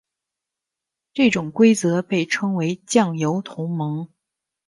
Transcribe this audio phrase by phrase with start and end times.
[1.13, 4.09] 这种规则被称为酱油同盟。